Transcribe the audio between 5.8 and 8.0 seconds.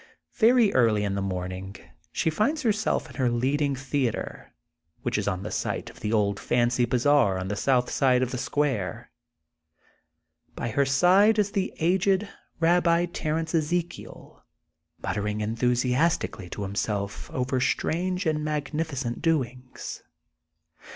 of the Old Fancy Bazar on the South